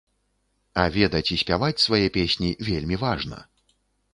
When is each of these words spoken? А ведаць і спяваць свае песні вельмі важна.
А 0.83 0.85
ведаць 0.95 1.31
і 1.35 1.37
спяваць 1.43 1.83
свае 1.85 2.01
песні 2.17 2.49
вельмі 2.71 2.95
важна. 3.05 3.45